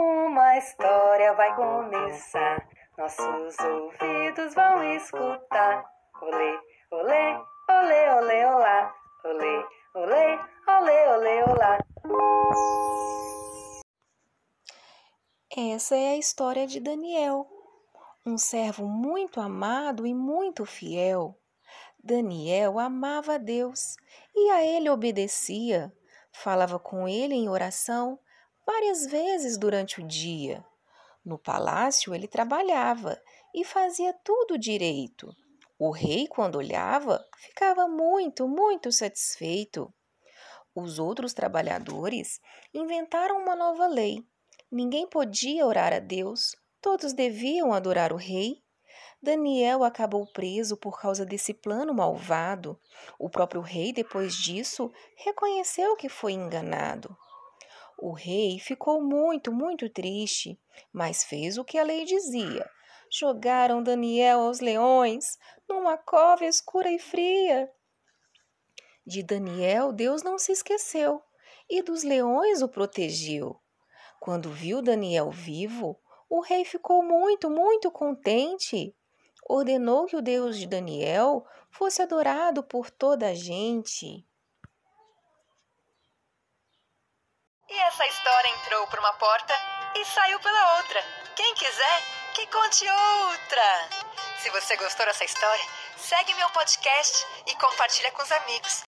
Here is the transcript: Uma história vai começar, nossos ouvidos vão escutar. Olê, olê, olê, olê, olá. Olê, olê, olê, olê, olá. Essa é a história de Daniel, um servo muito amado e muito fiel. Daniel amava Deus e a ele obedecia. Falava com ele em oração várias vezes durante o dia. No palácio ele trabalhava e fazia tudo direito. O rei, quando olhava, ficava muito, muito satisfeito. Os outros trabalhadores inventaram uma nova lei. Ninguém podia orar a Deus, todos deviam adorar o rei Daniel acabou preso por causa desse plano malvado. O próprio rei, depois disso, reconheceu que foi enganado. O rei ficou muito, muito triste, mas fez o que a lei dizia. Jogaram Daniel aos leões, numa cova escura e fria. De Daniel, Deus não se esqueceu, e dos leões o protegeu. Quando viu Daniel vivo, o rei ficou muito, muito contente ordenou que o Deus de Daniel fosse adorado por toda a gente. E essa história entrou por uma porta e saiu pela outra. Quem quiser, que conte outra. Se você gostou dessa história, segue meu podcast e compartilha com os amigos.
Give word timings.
Uma 0.00 0.56
história 0.56 1.34
vai 1.34 1.56
começar, 1.56 2.68
nossos 2.96 3.58
ouvidos 3.58 4.54
vão 4.54 4.94
escutar. 4.94 5.84
Olê, 6.22 6.56
olê, 6.92 7.36
olê, 7.68 8.10
olê, 8.12 8.44
olá. 8.44 8.94
Olê, 9.24 9.64
olê, 9.96 10.38
olê, 10.68 11.08
olê, 11.08 11.42
olá. 11.42 11.78
Essa 15.56 15.96
é 15.96 16.10
a 16.10 16.16
história 16.16 16.64
de 16.64 16.78
Daniel, 16.78 17.48
um 18.24 18.38
servo 18.38 18.86
muito 18.86 19.40
amado 19.40 20.06
e 20.06 20.14
muito 20.14 20.64
fiel. 20.64 21.36
Daniel 21.98 22.78
amava 22.78 23.36
Deus 23.36 23.96
e 24.32 24.48
a 24.50 24.64
ele 24.64 24.88
obedecia. 24.90 25.92
Falava 26.30 26.78
com 26.78 27.08
ele 27.08 27.34
em 27.34 27.48
oração 27.48 28.16
várias 28.68 29.06
vezes 29.06 29.56
durante 29.56 29.98
o 29.98 30.06
dia. 30.06 30.62
No 31.24 31.38
palácio 31.38 32.14
ele 32.14 32.28
trabalhava 32.28 33.18
e 33.54 33.64
fazia 33.64 34.12
tudo 34.22 34.58
direito. 34.58 35.34
O 35.78 35.90
rei, 35.90 36.26
quando 36.26 36.56
olhava, 36.56 37.24
ficava 37.38 37.88
muito, 37.88 38.46
muito 38.46 38.92
satisfeito. 38.92 39.90
Os 40.74 40.98
outros 40.98 41.32
trabalhadores 41.32 42.40
inventaram 42.74 43.40
uma 43.40 43.56
nova 43.56 43.86
lei. 43.86 44.22
Ninguém 44.70 45.08
podia 45.08 45.64
orar 45.64 45.94
a 45.94 45.98
Deus, 45.98 46.54
todos 46.82 47.14
deviam 47.14 47.72
adorar 47.72 48.12
o 48.12 48.16
rei 48.16 48.62
Daniel 49.20 49.82
acabou 49.82 50.24
preso 50.26 50.76
por 50.76 51.00
causa 51.00 51.26
desse 51.26 51.52
plano 51.52 51.92
malvado. 51.92 52.78
O 53.18 53.28
próprio 53.28 53.60
rei, 53.60 53.92
depois 53.92 54.34
disso, 54.34 54.92
reconheceu 55.16 55.96
que 55.96 56.08
foi 56.08 56.32
enganado. 56.32 57.16
O 57.98 58.12
rei 58.12 58.58
ficou 58.58 59.02
muito, 59.02 59.52
muito 59.52 59.88
triste, 59.90 60.58
mas 60.92 61.24
fez 61.24 61.58
o 61.58 61.64
que 61.64 61.76
a 61.76 61.82
lei 61.82 62.04
dizia. 62.04 62.70
Jogaram 63.10 63.82
Daniel 63.82 64.40
aos 64.40 64.60
leões, 64.60 65.36
numa 65.68 65.98
cova 65.98 66.44
escura 66.44 66.90
e 66.90 66.98
fria. 66.98 67.70
De 69.04 69.22
Daniel, 69.22 69.92
Deus 69.92 70.22
não 70.22 70.38
se 70.38 70.52
esqueceu, 70.52 71.22
e 71.68 71.82
dos 71.82 72.04
leões 72.04 72.62
o 72.62 72.68
protegeu. 72.68 73.60
Quando 74.20 74.50
viu 74.50 74.80
Daniel 74.80 75.30
vivo, 75.30 75.98
o 76.30 76.40
rei 76.40 76.64
ficou 76.64 77.02
muito, 77.02 77.50
muito 77.50 77.90
contente 77.90 78.94
ordenou 79.48 80.04
que 80.04 80.16
o 80.16 80.22
Deus 80.22 80.58
de 80.58 80.66
Daniel 80.66 81.46
fosse 81.70 82.02
adorado 82.02 82.62
por 82.62 82.90
toda 82.90 83.28
a 83.28 83.34
gente. 83.34 84.27
E 87.78 87.80
essa 87.80 88.04
história 88.08 88.48
entrou 88.48 88.88
por 88.88 88.98
uma 88.98 89.12
porta 89.12 89.54
e 89.94 90.04
saiu 90.04 90.40
pela 90.40 90.78
outra. 90.78 91.00
Quem 91.36 91.54
quiser, 91.54 92.02
que 92.34 92.44
conte 92.48 92.84
outra. 92.90 93.88
Se 94.42 94.50
você 94.50 94.74
gostou 94.74 95.06
dessa 95.06 95.24
história, 95.24 95.64
segue 95.96 96.34
meu 96.34 96.50
podcast 96.50 97.24
e 97.46 97.54
compartilha 97.54 98.10
com 98.10 98.22
os 98.24 98.32
amigos. 98.32 98.72